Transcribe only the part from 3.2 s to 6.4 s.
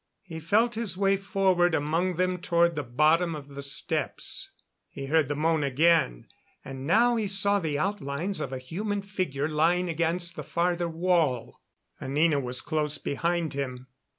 of the steps. He heard the moan again,